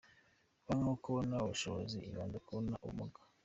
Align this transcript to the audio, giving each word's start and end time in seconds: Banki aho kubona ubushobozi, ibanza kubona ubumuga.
Banki 0.65 0.83
aho 0.85 0.93
kubona 1.03 1.35
ubushobozi, 1.43 1.97
ibanza 2.09 2.37
kubona 2.45 2.71
ubumuga. 2.83 3.19